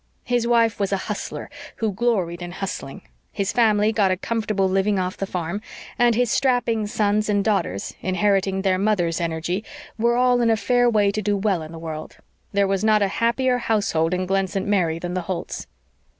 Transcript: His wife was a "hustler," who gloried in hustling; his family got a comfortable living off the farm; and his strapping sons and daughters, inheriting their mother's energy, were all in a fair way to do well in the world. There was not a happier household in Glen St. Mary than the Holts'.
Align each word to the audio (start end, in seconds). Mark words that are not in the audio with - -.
His 0.23 0.47
wife 0.47 0.79
was 0.79 0.91
a 0.91 0.97
"hustler," 1.05 1.47
who 1.75 1.91
gloried 1.91 2.41
in 2.41 2.53
hustling; 2.53 3.03
his 3.31 3.51
family 3.53 3.91
got 3.91 4.09
a 4.09 4.17
comfortable 4.17 4.67
living 4.67 4.97
off 4.97 5.15
the 5.15 5.27
farm; 5.27 5.61
and 5.99 6.15
his 6.15 6.31
strapping 6.31 6.87
sons 6.87 7.29
and 7.29 7.43
daughters, 7.45 7.93
inheriting 8.01 8.63
their 8.63 8.79
mother's 8.79 9.21
energy, 9.21 9.63
were 9.99 10.15
all 10.15 10.41
in 10.41 10.49
a 10.49 10.57
fair 10.57 10.89
way 10.89 11.11
to 11.11 11.21
do 11.21 11.37
well 11.37 11.61
in 11.61 11.71
the 11.71 11.77
world. 11.77 12.17
There 12.51 12.65
was 12.65 12.83
not 12.83 13.03
a 13.03 13.07
happier 13.21 13.59
household 13.59 14.15
in 14.15 14.25
Glen 14.25 14.47
St. 14.47 14.65
Mary 14.65 14.97
than 14.97 15.13
the 15.13 15.21
Holts'. 15.21 15.67